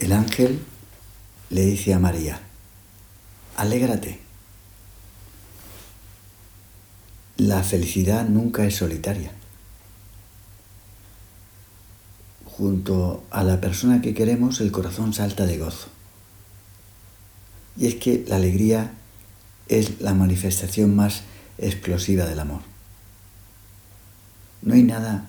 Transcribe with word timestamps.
El 0.00 0.12
ángel 0.12 0.62
le 1.50 1.66
dice 1.66 1.92
a 1.92 1.98
María, 1.98 2.40
alégrate. 3.56 4.18
La 7.36 7.62
felicidad 7.62 8.26
nunca 8.26 8.64
es 8.64 8.76
solitaria. 8.76 9.30
Junto 12.46 13.24
a 13.30 13.44
la 13.44 13.60
persona 13.60 14.00
que 14.00 14.14
queremos 14.14 14.62
el 14.62 14.72
corazón 14.72 15.12
salta 15.12 15.44
de 15.44 15.58
gozo. 15.58 15.88
Y 17.76 17.86
es 17.86 17.96
que 17.96 18.24
la 18.26 18.36
alegría 18.36 18.94
es 19.68 20.00
la 20.00 20.14
manifestación 20.14 20.96
más 20.96 21.24
explosiva 21.58 22.24
del 22.24 22.40
amor. 22.40 22.62
No 24.62 24.72
hay 24.72 24.82
nada 24.82 25.28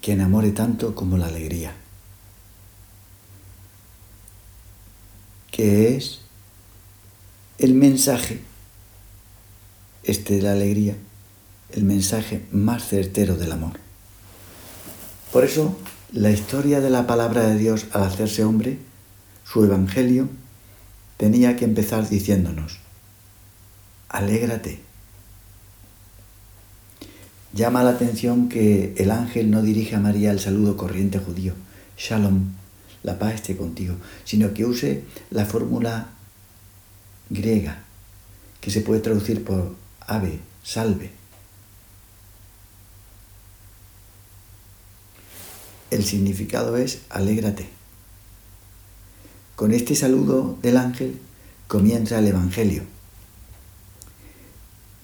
que 0.00 0.12
enamore 0.12 0.52
tanto 0.52 0.94
como 0.94 1.18
la 1.18 1.26
alegría, 1.26 1.74
que 5.58 5.96
es 5.96 6.20
el 7.58 7.74
mensaje, 7.74 8.38
este 10.04 10.36
de 10.36 10.42
la 10.42 10.52
alegría, 10.52 10.94
el 11.72 11.82
mensaje 11.82 12.46
más 12.52 12.86
certero 12.86 13.34
del 13.34 13.50
amor. 13.50 13.72
Por 15.32 15.44
eso, 15.44 15.76
la 16.12 16.30
historia 16.30 16.80
de 16.80 16.90
la 16.90 17.08
palabra 17.08 17.42
de 17.48 17.58
Dios 17.58 17.86
al 17.90 18.04
hacerse 18.04 18.44
hombre, 18.44 18.78
su 19.42 19.64
evangelio, 19.64 20.28
tenía 21.16 21.56
que 21.56 21.64
empezar 21.64 22.08
diciéndonos, 22.08 22.78
alégrate. 24.08 24.78
Llama 27.52 27.82
la 27.82 27.90
atención 27.90 28.48
que 28.48 28.94
el 28.96 29.10
ángel 29.10 29.50
no 29.50 29.62
dirige 29.62 29.96
a 29.96 30.00
María 30.00 30.30
el 30.30 30.38
saludo 30.38 30.76
corriente 30.76 31.18
judío, 31.18 31.54
Shalom, 31.96 32.52
la 33.02 33.18
paz 33.18 33.34
esté 33.34 33.56
contigo, 33.56 33.94
sino 34.24 34.54
que 34.54 34.64
use 34.64 35.04
la 35.30 35.44
fórmula 35.44 36.08
griega, 37.30 37.82
que 38.60 38.70
se 38.70 38.80
puede 38.80 39.00
traducir 39.00 39.44
por 39.44 39.74
ave, 40.00 40.40
salve. 40.62 41.10
El 45.90 46.04
significado 46.04 46.76
es 46.76 47.00
alégrate. 47.08 47.68
Con 49.56 49.72
este 49.72 49.94
saludo 49.94 50.58
del 50.62 50.76
ángel 50.76 51.18
comienza 51.66 52.18
el 52.18 52.26
Evangelio. 52.26 52.82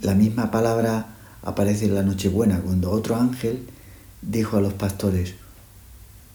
La 0.03 0.15
misma 0.15 0.51
palabra 0.51 1.17
aparece 1.43 1.87
en 1.87 1.95
la 1.95 2.03
Nochebuena 2.03 2.61
cuando 2.61 2.91
otro 2.91 3.17
ángel 3.17 3.67
dijo 4.21 4.57
a 4.57 4.61
los 4.61 4.75
pastores, 4.75 5.35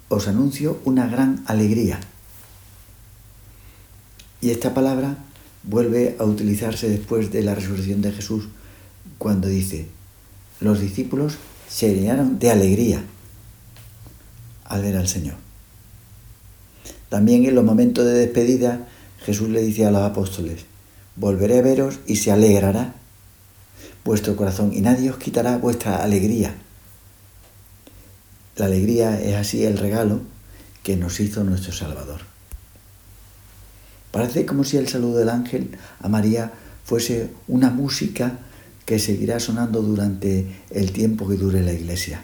os 0.09 0.27
anuncio 0.27 0.79
una 0.85 1.07
gran 1.07 1.43
alegría. 1.45 1.99
Y 4.41 4.49
esta 4.49 4.73
palabra 4.73 5.17
vuelve 5.63 6.15
a 6.19 6.23
utilizarse 6.23 6.89
después 6.89 7.31
de 7.31 7.43
la 7.43 7.55
resurrección 7.55 8.02
de 8.02 8.11
Jesús 8.11 8.47
cuando 9.17 9.47
dice, 9.47 9.87
los 10.59 10.80
discípulos 10.80 11.37
se 11.69 11.93
llenaron 11.93 12.39
de 12.39 12.52
alegría 12.52 13.03
al 14.65 14.81
ver 14.81 14.97
al 14.97 15.07
Señor. 15.07 15.35
También 17.09 17.45
en 17.45 17.55
los 17.55 17.63
momentos 17.63 18.05
de 18.05 18.13
despedida 18.13 18.87
Jesús 19.25 19.49
le 19.49 19.61
dice 19.61 19.85
a 19.85 19.91
los 19.91 20.02
apóstoles, 20.02 20.65
volveré 21.15 21.59
a 21.59 21.61
veros 21.61 21.99
y 22.07 22.15
se 22.15 22.31
alegrará 22.31 22.95
vuestro 24.05 24.35
corazón 24.35 24.71
y 24.73 24.81
nadie 24.81 25.11
os 25.11 25.17
quitará 25.17 25.57
vuestra 25.57 26.02
alegría. 26.03 26.55
La 28.59 28.65
alegría 28.65 29.17
es 29.21 29.38
así 29.38 29.63
el 29.63 29.77
regalo 29.77 30.19
que 30.83 30.97
nos 30.97 31.21
hizo 31.21 31.45
nuestro 31.45 31.71
Salvador. 31.71 32.19
Parece 34.11 34.45
como 34.45 34.65
si 34.65 34.75
el 34.75 34.89
saludo 34.89 35.19
del 35.19 35.29
ángel 35.29 35.77
a 36.02 36.09
María 36.09 36.52
fuese 36.83 37.30
una 37.47 37.69
música 37.69 38.37
que 38.85 38.99
seguirá 38.99 39.39
sonando 39.39 39.81
durante 39.81 40.45
el 40.71 40.92
tiempo 40.92 41.25
que 41.30 41.37
dure 41.37 41.64
la 41.64 41.71
iglesia. 41.71 42.21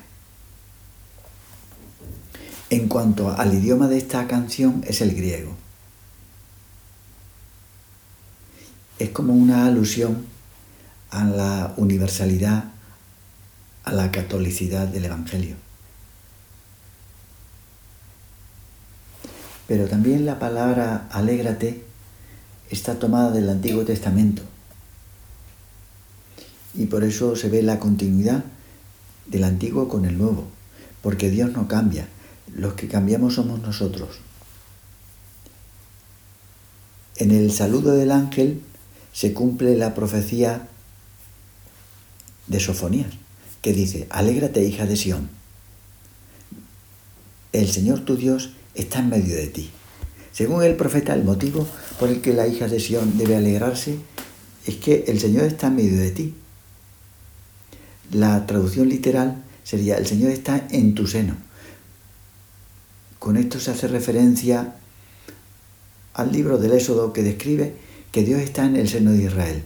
En 2.70 2.90
cuanto 2.90 3.32
al 3.32 3.54
idioma 3.54 3.88
de 3.88 3.98
esta 3.98 4.28
canción 4.28 4.84
es 4.86 5.00
el 5.00 5.16
griego. 5.16 5.56
Es 9.00 9.12
como 9.12 9.34
una 9.34 9.68
alusión 9.68 10.26
a 11.12 11.24
la 11.24 11.74
universalidad, 11.78 12.66
a 13.86 13.94
la 13.94 14.12
catolicidad 14.12 14.90
del 14.90 15.06
Evangelio. 15.06 15.65
Pero 19.68 19.88
también 19.88 20.26
la 20.26 20.40
palabra 20.40 21.08
alégrate 21.12 21.84
está 22.70 23.00
tomada 23.00 23.32
del 23.32 23.50
Antiguo 23.50 23.84
Testamento. 23.84 24.44
Y 26.74 26.86
por 26.86 27.04
eso 27.04 27.36
se 27.36 27.50
ve 27.50 27.64
la 27.64 27.80
continuidad 27.80 28.44
del 29.28 29.44
Antiguo 29.44 29.88
con 29.88 30.06
el 30.06 30.18
Nuevo, 30.18 30.46
porque 31.02 31.30
Dios 31.30 31.52
no 31.52 31.68
cambia, 31.68 32.08
los 32.54 32.74
que 32.74 32.88
cambiamos 32.88 33.36
somos 33.36 33.60
nosotros. 33.62 34.20
En 37.16 37.32
el 37.32 37.52
saludo 37.52 37.94
del 37.94 38.12
ángel 38.12 38.62
se 39.14 39.34
cumple 39.34 39.78
la 39.78 39.96
profecía 39.96 40.68
de 42.48 42.60
Sofonías, 42.60 43.14
que 43.62 43.74
dice, 43.74 44.06
alégrate 44.10 44.64
hija 44.64 44.86
de 44.86 44.98
Sión, 44.98 45.30
el 47.54 47.72
Señor 47.72 48.02
tu 48.02 48.18
Dios 48.18 48.52
está 48.76 49.00
en 49.00 49.10
medio 49.10 49.36
de 49.36 49.48
ti. 49.48 49.72
Según 50.32 50.64
el 50.64 50.76
profeta, 50.76 51.14
el 51.14 51.24
motivo 51.24 51.68
por 52.00 52.10
el 52.10 52.22
que 52.22 52.34
la 52.34 52.48
hija 52.48 52.68
de 52.68 52.80
Sión 52.80 53.18
debe 53.18 53.38
alegrarse 53.38 53.98
es 54.66 54.76
que 54.76 55.06
el 55.08 55.20
Señor 55.20 55.46
está 55.46 55.68
en 55.68 55.76
medio 55.78 56.00
de 56.00 56.12
ti. 56.12 56.36
La 58.12 58.46
traducción 58.46 58.90
literal 58.90 59.44
sería, 59.64 59.98
el 59.98 60.06
Señor 60.06 60.32
está 60.32 60.68
en 60.72 60.94
tu 60.94 61.08
seno. 61.08 61.36
Con 63.20 63.38
esto 63.38 63.60
se 63.60 63.72
hace 63.72 63.88
referencia 63.88 64.76
al 66.14 66.32
libro 66.32 66.58
del 66.58 66.74
Éxodo 66.74 67.14
que 67.14 67.24
describe 67.24 67.76
que 68.12 68.24
Dios 68.24 68.42
está 68.42 68.66
en 68.66 68.76
el 68.76 68.88
seno 68.90 69.12
de 69.12 69.24
Israel. 69.24 69.64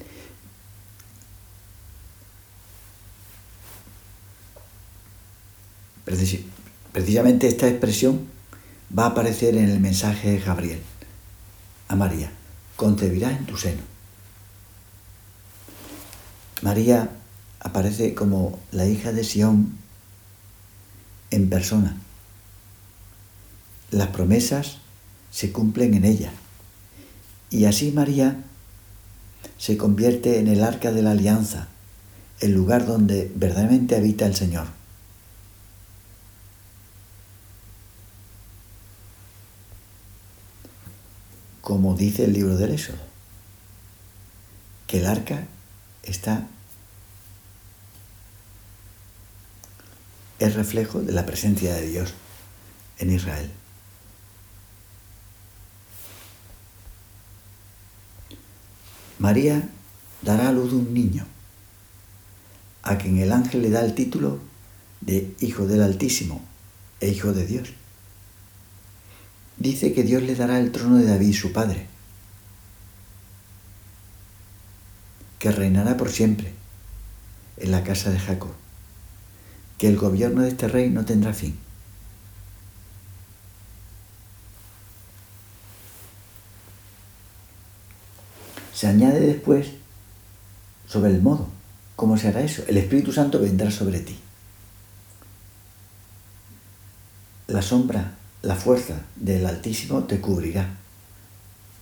Precisamente 6.92 7.48
esta 7.48 7.68
expresión 7.68 8.22
va 8.98 9.06
a 9.06 9.08
aparecer 9.08 9.56
en 9.56 9.70
el 9.70 9.80
mensaje 9.80 10.32
de 10.32 10.40
Gabriel 10.40 10.82
a 11.88 11.96
María. 11.96 12.32
Concebirá 12.76 13.32
en 13.32 13.46
tu 13.46 13.58
seno. 13.58 13.82
María 16.62 17.10
aparece 17.60 18.14
como 18.14 18.60
la 18.72 18.86
hija 18.86 19.12
de 19.12 19.24
Sión 19.24 19.78
en 21.32 21.50
persona. 21.50 21.98
Las 23.92 24.10
promesas 24.10 24.78
se 25.32 25.52
cumplen 25.52 25.94
en 25.94 26.06
ella. 26.06 26.32
Y 27.50 27.66
así 27.66 27.92
María 27.92 28.44
se 29.58 29.78
convierte 29.78 30.40
en 30.40 30.48
el 30.48 30.64
arca 30.64 30.92
de 30.92 31.02
la 31.02 31.12
alianza, 31.12 31.68
el 32.40 32.54
lugar 32.54 32.86
donde 32.86 33.32
verdaderamente 33.36 33.96
habita 33.96 34.26
el 34.26 34.36
Señor. 34.36 34.79
Como 41.70 41.94
dice 41.94 42.26
el 42.26 42.34
libro 42.34 42.58
del 42.58 42.72
Éxodo, 42.72 42.98
que 44.88 45.02
el 45.02 45.06
arca 45.06 45.46
está 46.02 46.48
es 50.40 50.56
reflejo 50.56 51.00
de 51.02 51.12
la 51.12 51.28
presencia 51.28 51.76
de 51.76 51.88
Dios 51.88 52.16
en 52.98 53.12
Israel. 53.14 53.52
María 59.20 59.70
dará 60.24 60.50
a 60.50 60.52
luz 60.52 60.74
un 60.74 60.92
niño, 60.92 61.28
a 62.82 62.98
quien 62.98 63.20
el 63.20 63.32
ángel 63.32 63.62
le 63.62 63.70
da 63.70 63.86
el 63.86 63.94
título 63.94 64.40
de 65.02 65.36
Hijo 65.40 65.68
del 65.68 65.84
Altísimo 65.84 66.44
e 67.00 67.10
Hijo 67.10 67.32
de 67.32 67.46
Dios 67.46 67.70
dice 69.60 69.94
que 69.94 70.04
Dios 70.04 70.24
le 70.24 70.36
dará 70.36 70.58
el 70.58 70.72
trono 70.72 70.98
de 70.98 71.06
David, 71.06 71.34
su 71.34 71.52
padre, 71.52 71.88
que 75.38 75.52
reinará 75.52 75.98
por 75.98 76.10
siempre 76.10 76.54
en 77.58 77.72
la 77.72 77.84
casa 77.84 78.10
de 78.10 78.20
Jacob, 78.20 78.52
que 79.78 79.88
el 79.88 79.98
gobierno 79.98 80.42
de 80.42 80.50
este 80.50 80.68
rey 80.68 80.90
no 80.90 81.06
tendrá 81.06 81.34
fin. 81.34 81.58
Se 88.74 88.88
añade 88.88 89.20
después 89.20 89.72
sobre 90.88 91.12
el 91.12 91.22
modo, 91.22 91.50
¿cómo 91.98 92.18
se 92.18 92.30
hará 92.30 92.42
eso? 92.42 92.64
El 92.68 92.78
Espíritu 92.78 93.12
Santo 93.12 93.40
vendrá 93.42 93.70
sobre 93.72 94.00
ti. 94.00 94.18
La 97.48 97.62
sombra 97.62 98.19
la 98.42 98.56
fuerza 98.56 99.02
del 99.16 99.46
Altísimo 99.46 100.06
te 100.06 100.22
cubrirá 100.22 100.78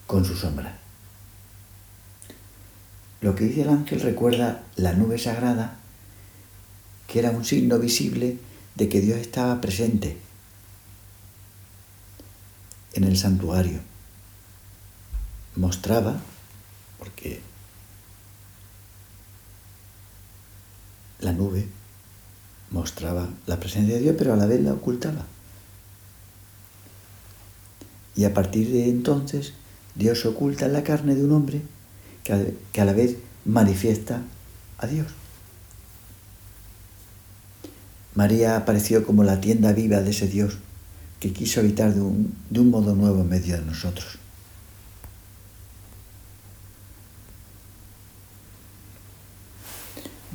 con 0.07 0.25
su 0.25 0.35
sombra. 0.35 0.77
Lo 3.21 3.35
que 3.35 3.45
dice 3.45 3.61
el 3.61 3.69
ángel 3.69 4.01
recuerda 4.01 4.63
la 4.75 4.93
nube 4.93 5.17
sagrada, 5.17 5.77
que 7.07 7.19
era 7.19 7.31
un 7.31 7.45
signo 7.45 7.79
visible 7.79 8.37
de 8.75 8.89
que 8.89 9.01
Dios 9.01 9.17
estaba 9.17 9.59
presente 9.61 10.17
en 12.93 13.03
el 13.03 13.17
santuario. 13.17 13.79
Mostraba, 15.55 16.19
porque 16.99 17.41
la 21.19 21.33
nube 21.33 21.67
mostraba 22.69 23.27
la 23.47 23.59
presencia 23.59 23.95
de 23.95 24.01
Dios, 24.01 24.15
pero 24.17 24.33
a 24.33 24.37
la 24.37 24.45
vez 24.45 24.61
la 24.61 24.73
ocultaba. 24.73 25.25
Y 28.17 28.25
a 28.25 28.33
partir 28.33 28.71
de 28.71 28.89
entonces, 28.89 29.53
Dios 29.95 30.25
oculta 30.25 30.67
la 30.67 30.83
carne 30.83 31.15
de 31.15 31.23
un 31.23 31.31
hombre 31.31 31.61
que 32.23 32.81
a 32.81 32.85
la 32.85 32.93
vez 32.93 33.17
manifiesta 33.45 34.21
a 34.79 34.87
Dios. 34.87 35.07
María 38.15 38.57
apareció 38.57 39.05
como 39.05 39.23
la 39.23 39.39
tienda 39.39 39.71
viva 39.71 40.01
de 40.01 40.09
ese 40.09 40.27
Dios 40.27 40.57
que 41.19 41.31
quiso 41.31 41.59
habitar 41.59 41.93
de 41.93 42.01
un, 42.01 42.33
de 42.49 42.59
un 42.59 42.71
modo 42.71 42.95
nuevo 42.95 43.21
en 43.21 43.29
medio 43.29 43.55
de 43.55 43.61
nosotros. 43.61 44.17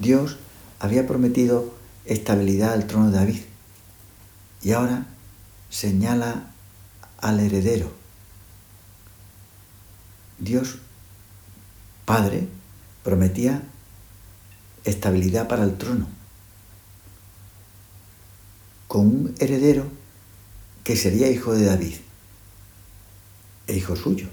Dios 0.00 0.36
había 0.78 1.06
prometido 1.06 1.74
estabilidad 2.04 2.72
al 2.72 2.86
trono 2.86 3.10
de 3.10 3.16
David 3.16 3.40
y 4.62 4.72
ahora 4.72 5.06
señala 5.70 6.52
al 7.22 7.40
heredero. 7.40 7.90
Dios 10.38 10.78
Padre 12.04 12.48
prometía 13.04 13.62
estabilidad 14.84 15.48
para 15.48 15.62
el 15.62 15.78
trono, 15.78 16.08
con 18.88 19.06
un 19.06 19.34
heredero 19.38 19.88
que 20.84 20.96
sería 20.96 21.30
hijo 21.30 21.54
de 21.54 21.64
David 21.64 21.94
e 23.68 23.76
hijo 23.76 23.94
suyo. 23.94 24.26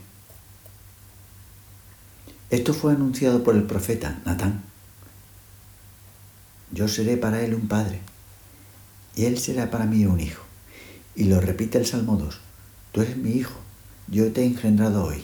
Esto 2.50 2.74
fue 2.74 2.94
anunciado 2.94 3.44
por 3.44 3.56
el 3.56 3.64
profeta 3.64 4.20
Natán. 4.26 4.64
Yo 6.72 6.88
seré 6.88 7.18
para 7.18 7.42
él 7.42 7.54
un 7.54 7.68
padre 7.68 8.02
y 9.16 9.26
él 9.26 9.38
será 9.38 9.70
para 9.70 9.86
mí 9.86 10.06
un 10.06 10.20
hijo. 10.20 10.44
Y 11.16 11.26
lo 11.26 11.40
repite 11.40 11.78
el 11.78 11.86
Salmo 11.86 12.18
2. 12.18 12.49
Tú 12.92 13.02
eres 13.02 13.18
mi 13.18 13.32
hijo, 13.32 13.60
yo 14.08 14.32
te 14.32 14.42
he 14.42 14.46
engendrado 14.46 15.06
hoy. 15.06 15.24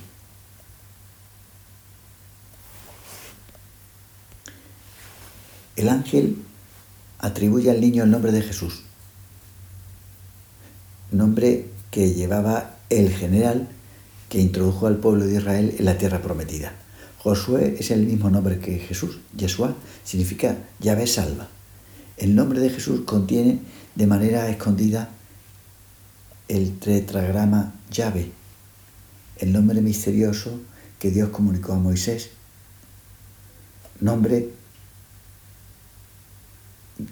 El 5.75 5.89
ángel 5.89 6.37
atribuye 7.19 7.69
al 7.69 7.81
niño 7.81 8.03
el 8.03 8.11
nombre 8.11 8.31
de 8.31 8.41
Jesús, 8.41 8.83
nombre 11.11 11.65
que 11.91 12.13
llevaba 12.13 12.75
el 12.89 13.09
general 13.11 13.67
que 14.29 14.39
introdujo 14.39 14.87
al 14.87 14.97
pueblo 14.97 15.25
de 15.25 15.35
Israel 15.35 15.75
en 15.77 15.85
la 15.85 15.97
tierra 15.97 16.21
prometida. 16.21 16.73
Josué 17.17 17.77
es 17.79 17.89
el 17.91 18.05
mismo 18.05 18.29
nombre 18.29 18.59
que 18.59 18.77
Jesús. 18.79 19.19
Yeshua 19.35 19.75
significa 20.03 20.57
llave 20.79 21.07
salva. 21.07 21.47
El 22.17 22.35
nombre 22.35 22.59
de 22.59 22.69
Jesús 22.69 23.01
contiene 23.01 23.59
de 23.95 24.07
manera 24.07 24.47
escondida 24.49 25.09
el 26.47 26.77
tetragrama 26.79 27.73
llave, 27.89 28.31
el 29.37 29.51
nombre 29.51 29.81
misterioso 29.81 30.59
que 30.99 31.11
Dios 31.11 31.29
comunicó 31.29 31.73
a 31.73 31.77
Moisés. 31.77 32.29
Nombre 33.99 34.49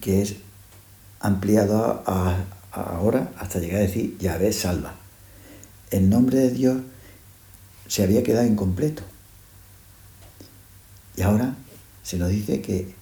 que 0.01 0.21
es 0.21 0.35
ampliado 1.19 2.03
ahora 2.71 3.31
hasta 3.37 3.59
llegar 3.59 3.77
a 3.77 3.85
decir 3.85 4.17
llave 4.17 4.53
salva. 4.53 4.95
El 5.91 6.09
nombre 6.09 6.39
de 6.39 6.49
Dios 6.51 6.81
se 7.87 8.03
había 8.03 8.23
quedado 8.23 8.47
incompleto. 8.47 9.03
Y 11.15 11.21
ahora 11.21 11.55
se 12.03 12.17
nos 12.17 12.29
dice 12.29 12.61
que 12.61 12.95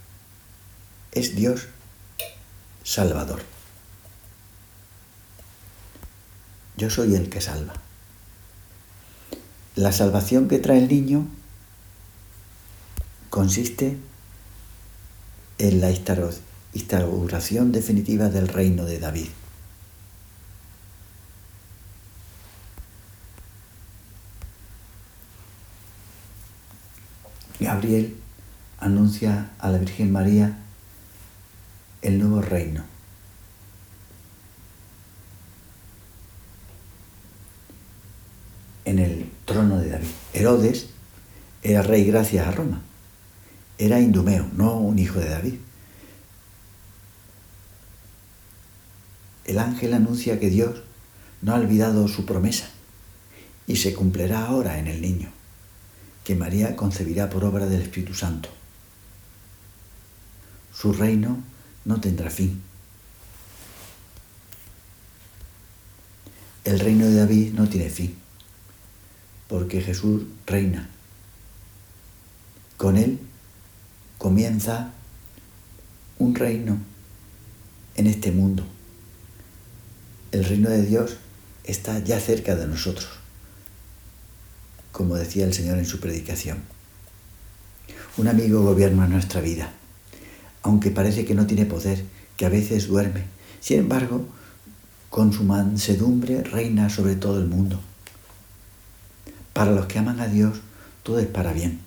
es 1.12 1.36
Dios 1.36 1.68
Salvador. 2.84 3.51
Yo 6.78 6.90
soy 6.90 7.16
el 7.16 7.30
que 7.30 7.42
salva. 7.42 7.74
La 9.76 9.92
salvación 9.92 10.48
que 10.48 10.60
trae 10.60 10.80
el 10.80 10.88
niño 10.88 11.28
consiste 13.30 13.98
en 15.58 15.82
la 15.82 15.92
instauración 15.92 17.72
definitiva 17.72 18.30
del 18.30 18.48
reino 18.48 18.86
de 18.86 19.00
David. 19.00 19.30
Gabriel 27.60 28.18
anuncia 28.80 29.52
a 29.60 29.70
la 29.70 29.78
Virgen 29.78 30.12
María 30.12 30.58
el 32.02 32.18
nuevo 32.18 32.42
reino. 32.42 32.84
En 38.84 38.98
el 38.98 39.30
trono 39.46 39.78
de 39.78 39.92
David. 39.92 40.08
Herodes 40.52 40.88
era 41.64 41.82
rey 41.82 42.04
gracias 42.04 42.46
a 42.46 42.52
Roma. 42.52 42.82
Era 43.78 44.02
indumeo, 44.02 44.50
no 44.54 44.78
un 44.80 45.00
hijo 45.00 45.20
de 45.20 45.30
David. 45.30 45.56
El 49.46 49.60
ángel 49.60 49.94
anuncia 49.94 50.42
que 50.42 50.50
Dios 50.50 50.82
no 51.42 51.54
ha 51.54 51.56
olvidado 51.56 52.08
su 52.10 52.26
promesa 52.26 52.70
y 53.66 53.78
se 53.78 53.94
cumplirá 53.94 54.46
ahora 54.46 54.78
en 54.78 54.88
el 54.88 55.02
niño, 55.02 55.30
que 56.26 56.36
María 56.36 56.76
concebirá 56.76 57.30
por 57.30 57.46
obra 57.46 57.66
del 57.66 57.84
Espíritu 57.84 58.14
Santo. 58.14 58.50
Su 60.74 60.92
reino 60.92 61.38
no 61.86 62.02
tendrá 62.02 62.30
fin. 62.30 62.62
El 66.66 66.80
reino 66.80 67.06
de 67.06 67.16
David 67.16 67.54
no 67.54 67.70
tiene 67.70 67.90
fin, 67.90 68.21
porque 69.52 69.82
Jesús 69.82 70.24
reina. 70.48 70.90
Con 72.78 72.98
él 72.98 73.20
comienza 74.18 74.94
un 76.18 76.34
reino 76.34 76.80
en 77.96 78.08
este 78.08 78.32
mundo. 78.32 78.66
El 80.32 80.46
reino 80.46 80.70
de 80.70 80.84
Dios 80.84 81.18
está 81.66 82.00
ya 82.00 82.20
cerca 82.20 82.56
de 82.56 82.66
nosotros, 82.66 83.10
como 84.92 85.18
decía 85.18 85.46
el 85.46 85.54
Señor 85.54 85.78
en 85.78 85.86
su 85.86 86.00
predicación. 86.00 86.60
Un 88.18 88.30
amigo 88.30 88.64
gobierna 88.64 89.06
nuestra 89.06 89.42
vida 89.42 89.74
aunque 90.64 90.92
parece 90.92 91.26
que 91.26 91.36
no 91.36 91.48
tiene 91.48 91.66
poder, 91.66 92.04
que 92.38 92.46
a 92.46 92.50
veces 92.50 92.88
duerme. 92.88 93.24
Sin 93.60 93.80
embargo, 93.80 94.26
con 95.10 95.34
su 95.34 95.44
mansedumbre 95.44 96.44
reina 96.44 96.90
sobre 96.90 97.16
todo 97.16 97.40
el 97.40 97.48
mundo. 97.48 97.82
Para 99.54 99.72
los 99.72 99.86
que 99.86 100.00
aman 100.00 100.20
a 100.20 100.28
Dios, 100.28 100.62
todo 101.04 101.20
es 101.20 101.28
para 101.28 101.54
bien. 101.54 101.82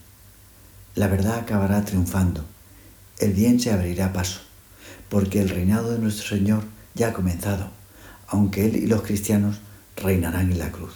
La 0.95 1.09
verdad 1.09 1.39
acabará 1.39 1.85
triunfando. 1.85 2.45
El 3.19 3.33
bien 3.33 3.61
se 3.61 3.73
abrirá 3.73 4.13
paso, 4.13 4.41
porque 5.09 5.41
el 5.41 5.49
reinado 5.49 5.93
de 5.93 5.99
nuestro 5.99 6.37
Señor 6.37 6.65
ya 6.95 7.09
ha 7.09 7.13
comenzado, 7.13 7.71
aunque 8.29 8.67
Él 8.67 8.77
y 8.77 8.87
los 8.87 9.03
cristianos 9.03 9.61
reinarán 9.97 10.53
en 10.53 10.59
la 10.59 10.71
cruz. 10.71 10.95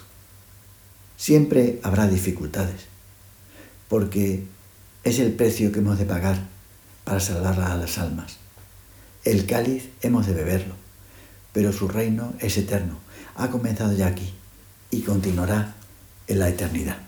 Siempre 1.17 1.81
habrá 1.83 2.07
dificultades, 2.07 2.87
porque 3.89 4.45
es 5.05 5.19
el 5.19 5.33
precio 5.33 5.73
que 5.73 5.79
hemos 5.79 5.99
de 5.99 6.05
pagar 6.05 6.39
para 7.05 7.21
salvar 7.21 7.61
a 7.61 7.77
las 7.77 7.99
almas. 7.99 8.37
El 9.25 9.47
cáliz 9.47 9.89
hemos 10.03 10.27
de 10.27 10.35
beberlo, 10.35 10.75
pero 11.53 11.73
su 11.73 11.89
reino 11.89 12.35
es 12.41 12.57
eterno, 12.57 12.99
ha 13.35 13.49
comenzado 13.51 13.93
ya 13.93 14.07
aquí 14.07 14.33
y 14.91 15.01
continuará 15.01 15.75
en 16.29 16.39
la 16.39 16.49
eternidad. 16.49 17.08